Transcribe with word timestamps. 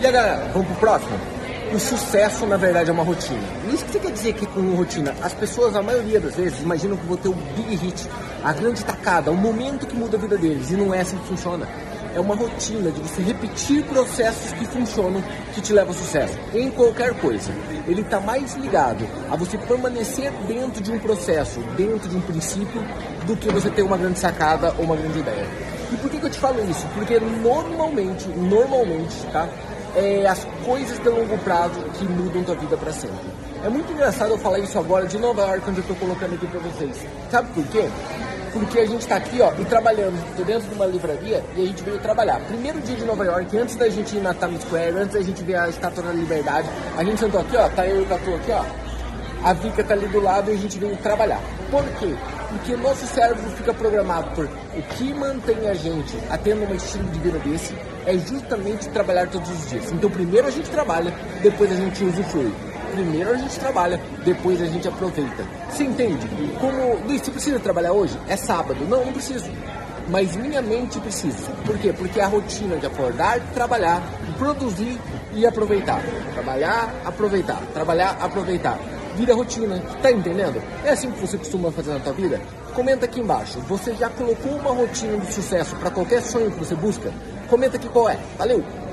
E 0.00 0.06
a 0.06 0.12
galera, 0.12 0.50
vamos 0.52 0.68
pro 0.68 0.76
próximo? 0.76 1.18
O 1.74 1.78
sucesso, 1.78 2.46
na 2.46 2.56
verdade, 2.56 2.88
é 2.88 2.92
uma 2.92 3.02
rotina. 3.02 3.42
E 3.68 3.74
isso 3.74 3.84
que 3.84 3.90
você 3.90 3.98
quer 3.98 4.12
dizer 4.12 4.32
que 4.32 4.46
com 4.46 4.60
rotina? 4.76 5.12
As 5.20 5.34
pessoas, 5.34 5.74
a 5.74 5.82
maioria 5.82 6.20
das 6.20 6.36
vezes, 6.36 6.60
imaginam 6.60 6.96
que 6.96 7.04
vou 7.04 7.16
ter 7.16 7.28
o 7.28 7.34
big 7.34 7.74
hit, 7.74 8.08
a 8.44 8.52
grande 8.52 8.84
tacada, 8.84 9.32
o 9.32 9.36
momento 9.36 9.88
que 9.88 9.96
muda 9.96 10.16
a 10.16 10.20
vida 10.20 10.38
deles. 10.38 10.70
E 10.70 10.74
não 10.74 10.94
é 10.94 11.00
assim 11.00 11.18
que 11.18 11.26
funciona. 11.26 11.66
É 12.14 12.20
uma 12.20 12.36
rotina 12.36 12.92
de 12.92 13.00
você 13.00 13.22
repetir 13.22 13.84
processos 13.86 14.52
que 14.52 14.64
funcionam, 14.66 15.20
que 15.52 15.60
te 15.60 15.72
levam 15.72 15.92
ao 15.92 15.98
sucesso. 15.98 16.38
Em 16.54 16.70
qualquer 16.70 17.12
coisa. 17.14 17.52
Ele 17.88 18.02
está 18.02 18.20
mais 18.20 18.54
ligado 18.54 19.04
a 19.28 19.34
você 19.34 19.58
permanecer 19.58 20.30
dentro 20.46 20.80
de 20.80 20.92
um 20.92 20.98
processo, 21.00 21.58
dentro 21.76 22.08
de 22.08 22.16
um 22.16 22.20
princípio, 22.20 22.80
do 23.26 23.36
que 23.36 23.50
você 23.50 23.68
ter 23.68 23.82
uma 23.82 23.96
grande 23.98 24.20
sacada 24.20 24.72
ou 24.78 24.84
uma 24.84 24.94
grande 24.94 25.18
ideia. 25.18 25.46
E 25.92 25.96
por 25.96 26.08
que, 26.08 26.18
que 26.18 26.26
eu 26.26 26.30
te 26.30 26.38
falo 26.38 26.62
isso? 26.70 26.86
Porque 26.94 27.18
normalmente, 27.18 28.28
normalmente, 28.28 29.16
tá? 29.32 29.48
É, 29.96 30.26
as 30.26 30.46
coisas 30.64 30.98
de 30.98 31.08
longo 31.08 31.36
prazo 31.38 31.80
que 31.94 32.04
mudam 32.04 32.42
tua 32.44 32.54
vida 32.54 32.76
para 32.76 32.92
sempre. 32.92 33.26
É 33.64 33.68
muito 33.68 33.92
engraçado 33.92 34.30
eu 34.30 34.38
falar 34.38 34.60
isso 34.60 34.78
agora 34.78 35.06
de 35.06 35.18
Nova 35.18 35.42
York, 35.42 35.68
onde 35.68 35.78
eu 35.78 35.84
tô 35.84 35.94
colocando 35.94 36.34
aqui 36.34 36.46
para 36.46 36.60
vocês. 36.60 37.06
Sabe 37.30 37.48
por 37.52 37.66
quê? 37.66 37.88
Porque 38.52 38.78
a 38.78 38.86
gente 38.86 39.00
está 39.00 39.16
aqui, 39.16 39.40
ó, 39.40 39.52
e 39.58 39.64
trabalhando. 39.64 40.36
Tô 40.36 40.42
dentro 40.42 40.68
de 40.68 40.74
uma 40.74 40.86
livraria 40.86 41.44
e 41.56 41.62
a 41.62 41.66
gente 41.66 41.82
veio 41.82 41.98
trabalhar. 41.98 42.40
Primeiro 42.46 42.80
dia 42.80 42.96
de 42.96 43.04
Nova 43.04 43.24
York, 43.24 43.56
antes 43.56 43.76
da 43.76 43.88
gente 43.88 44.16
ir 44.16 44.20
na 44.20 44.32
Times 44.32 44.62
Square, 44.62 44.96
antes 44.96 45.14
da 45.14 45.22
gente 45.22 45.42
ver 45.42 45.56
a 45.56 45.68
Estátua 45.68 46.04
da 46.04 46.12
Liberdade, 46.12 46.68
a 46.96 47.04
gente 47.04 47.20
sentou 47.20 47.40
aqui, 47.40 47.56
ó, 47.56 47.68
tá 47.68 47.86
eu 47.86 48.00
e 48.00 48.04
o 48.04 48.06
Catu 48.06 48.34
aqui, 48.34 48.52
ó. 48.52 48.87
A 49.44 49.52
Vika 49.52 49.84
tá 49.84 49.94
ali 49.94 50.06
do 50.08 50.20
lado 50.20 50.50
e 50.50 50.54
a 50.54 50.56
gente 50.56 50.78
veio 50.78 50.96
trabalhar. 50.96 51.40
Por 51.70 51.84
quê? 52.00 52.12
Porque 52.48 52.76
nosso 52.76 53.06
cérebro 53.06 53.48
fica 53.56 53.72
programado 53.72 54.30
por 54.34 54.46
o 54.46 54.82
que 54.94 55.14
mantém 55.14 55.68
a 55.68 55.74
gente 55.74 56.16
a 56.28 56.38
um 56.70 56.74
estilo 56.74 57.04
de 57.10 57.20
vida 57.20 57.38
desse 57.38 57.74
é 58.04 58.18
justamente 58.18 58.88
trabalhar 58.88 59.28
todos 59.28 59.48
os 59.48 59.70
dias. 59.70 59.92
Então 59.92 60.10
primeiro 60.10 60.48
a 60.48 60.50
gente 60.50 60.68
trabalha, 60.70 61.14
depois 61.40 61.70
a 61.70 61.76
gente 61.76 62.04
usufrui. 62.04 62.52
Primeiro 62.92 63.30
a 63.30 63.36
gente 63.36 63.60
trabalha, 63.60 64.00
depois 64.24 64.60
a 64.60 64.66
gente 64.66 64.88
aproveita. 64.88 65.44
Você 65.70 65.84
entende? 65.84 66.26
Como, 66.58 66.96
Luiz, 67.06 67.22
você 67.22 67.30
precisa 67.30 67.60
trabalhar 67.60 67.92
hoje? 67.92 68.18
É 68.28 68.36
sábado. 68.36 68.84
Não, 68.88 69.04
não 69.04 69.12
preciso. 69.12 69.50
Mas 70.08 70.34
minha 70.34 70.62
mente 70.62 70.98
precisa. 70.98 71.50
Por 71.64 71.78
quê? 71.78 71.92
Porque 71.92 72.18
a 72.18 72.26
rotina 72.26 72.76
de 72.76 72.86
acordar, 72.86 73.38
trabalhar, 73.52 74.02
produzir 74.38 74.98
e 75.34 75.46
aproveitar. 75.46 76.00
Trabalhar, 76.32 76.92
aproveitar. 77.04 77.60
Trabalhar, 77.74 78.16
aproveitar 78.20 78.78
vira 79.18 79.34
rotina. 79.34 79.82
Tá 80.00 80.10
entendendo? 80.10 80.62
É 80.84 80.90
assim 80.90 81.10
que 81.10 81.20
você 81.20 81.36
costuma 81.36 81.72
fazer 81.72 81.92
na 81.92 82.00
tua 82.00 82.12
vida? 82.12 82.40
Comenta 82.72 83.04
aqui 83.04 83.20
embaixo. 83.20 83.58
Você 83.68 83.92
já 83.94 84.08
colocou 84.08 84.52
uma 84.52 84.70
rotina 84.70 85.18
de 85.18 85.32
sucesso 85.32 85.74
para 85.76 85.90
qualquer 85.90 86.22
sonho 86.22 86.50
que 86.52 86.58
você 86.58 86.74
busca? 86.76 87.12
Comenta 87.48 87.76
aqui 87.76 87.88
qual 87.88 88.08
é. 88.08 88.18
Valeu! 88.38 88.87